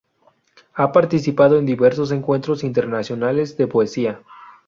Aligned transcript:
Ha 0.73 0.91
participado 0.91 1.59
en 1.59 1.67
diversos 1.67 2.11
encuentros 2.11 2.63
internacionales 2.63 3.55
de 3.55 3.67
poesía. 3.67 4.23